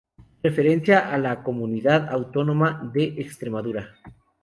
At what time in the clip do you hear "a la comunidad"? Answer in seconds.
1.13-2.09